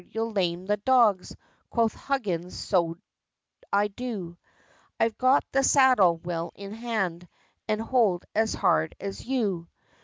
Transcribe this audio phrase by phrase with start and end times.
[0.13, 1.35] you'll lame the dogs,"
[1.69, 2.97] Quoth Huggins, "So
[3.71, 4.35] I do,
[4.99, 7.27] I've got the saddle well in hand,
[7.67, 9.67] And hold as hard as you!"